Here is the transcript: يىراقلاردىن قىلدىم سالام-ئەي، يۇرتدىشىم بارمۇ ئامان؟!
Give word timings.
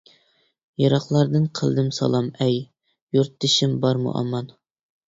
يىراقلاردىن 0.83 1.45
قىلدىم 1.59 1.91
سالام-ئەي، 1.99 2.59
يۇرتدىشىم 3.19 3.79
بارمۇ 3.87 4.21
ئامان؟! 4.23 4.53